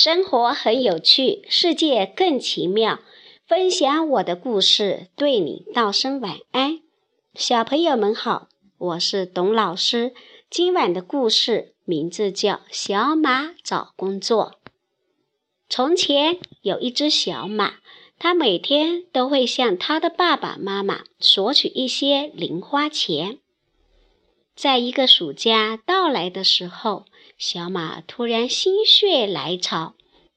[0.00, 3.00] 生活很有趣，世界更奇妙。
[3.48, 6.78] 分享我的故事，对你道声晚安。
[7.34, 8.46] 小朋友们好，
[8.78, 10.14] 我是董老师。
[10.48, 14.52] 今晚的故事名字叫《小马找工作》。
[15.68, 17.78] 从前有一只小马，
[18.20, 23.38] 它每天都会向它的爸爸妈妈索取一些零花钱。
[24.54, 27.06] 在一个暑假到来的时候，
[27.38, 29.94] 小马突然心血来潮，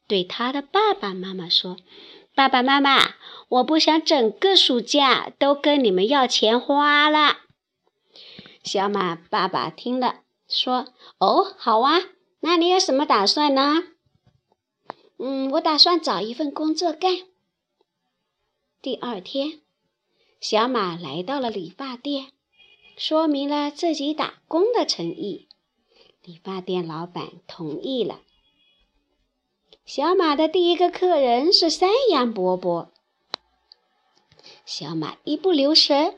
[0.08, 1.78] 对他的爸爸妈妈说
[2.36, 3.16] ：“爸爸妈妈，
[3.50, 7.40] 我不想整个暑假都跟你们要钱花了。”
[8.64, 12.02] 小马爸爸听了，说：“哦，好啊，
[12.42, 13.84] 那你有什么打算呢
[15.18, 17.24] ？”“嗯，我打算找一份工作干。”
[18.80, 19.62] 第二天，
[20.40, 22.28] 小马来到了理发店。
[22.98, 25.48] 说明了自己打工的诚意，
[26.24, 28.20] 理发店老板同意了。
[29.86, 32.92] 小马的第一个客人是山羊伯伯。
[34.66, 36.16] 小马一不留神，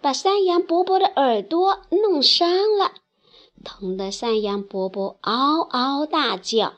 [0.00, 2.92] 把山羊伯伯的耳朵弄伤了，
[3.64, 6.74] 疼得山羊伯伯嗷嗷大叫。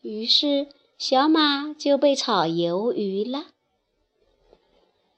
[0.00, 3.46] 于是小马就被炒鱿鱼了。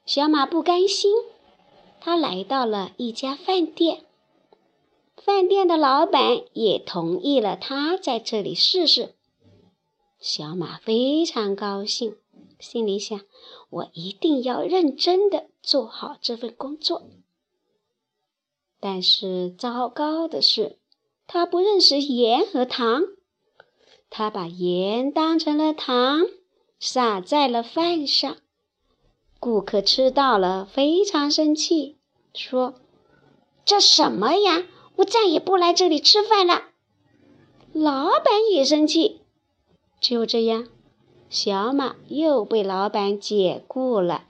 [0.05, 1.13] 小马不甘心。
[2.03, 4.05] 他来到了一家饭店，
[5.23, 9.13] 饭店的老板也同意了他在这里试试。
[10.19, 12.15] 小马非常高兴，
[12.59, 13.19] 心里想：
[13.69, 17.03] 我一定要认真的做好这份工作。
[18.79, 20.77] 但是糟糕的是，
[21.27, 23.03] 他不认识盐和糖，
[24.09, 26.21] 他把盐当成了糖，
[26.79, 28.37] 撒在了饭上。
[29.39, 31.97] 顾客吃到了，非常生气，
[32.33, 32.75] 说
[33.65, 34.67] ：“这什么呀？
[35.01, 36.63] 我再也不来这里吃饭了。”
[37.73, 39.21] 老板也生气。
[39.99, 40.67] 就这样，
[41.29, 44.23] 小马又被老板解雇了。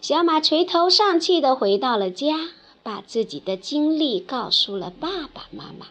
[0.00, 2.50] 小马垂头丧气地回到了家，
[2.82, 5.86] 把自己的经历告诉了爸爸妈妈。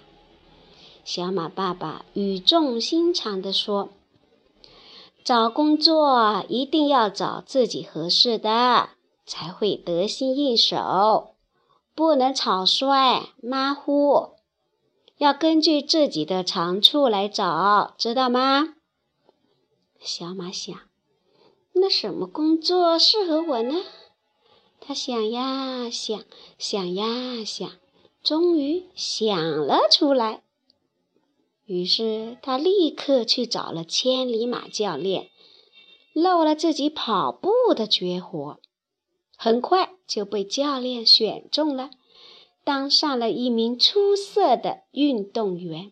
[1.03, 3.89] 小马爸爸语重心长地说。
[5.23, 8.89] 找工作一定要找自己合适的，
[9.25, 11.34] 才会得心应手，
[11.95, 14.31] 不能草率马虎，
[15.17, 18.75] 要根据自己的长处来找，知道吗？
[20.01, 20.78] 小马想，
[21.72, 23.81] 那什么工作适合我呢？
[24.81, 26.22] 他想呀想，
[26.59, 27.72] 想呀想，
[28.22, 30.44] 终于想了出来。
[31.63, 35.29] 于是他立刻去找了千里马教练，
[36.11, 38.59] 露了自己跑步的绝活，
[39.38, 41.89] 很快就被教练选中了，
[42.63, 45.91] 当上了一名出色的运动员。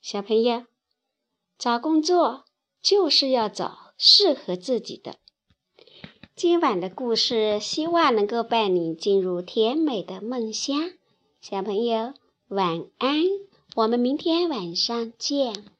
[0.00, 0.64] 小朋友，
[1.58, 2.44] 找工作
[2.80, 5.16] 就是要找适合自己的。
[6.36, 10.92] 今晚的故事希望能够伴你进入甜美的梦乡。
[11.40, 12.14] 小朋友，
[12.46, 13.22] 晚安。
[13.74, 15.77] 我们明天晚上见。